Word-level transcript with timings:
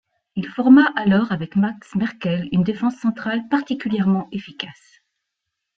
Il 0.35 0.47
forma 0.49 0.85
alors 0.95 1.31
avec 1.31 1.55
Max 1.55 1.93
Merkel 1.93 2.49
une 2.53 2.63
défense 2.63 2.95
centrale 2.95 3.47
particulièrement 3.49 4.29
efficace. 4.31 5.03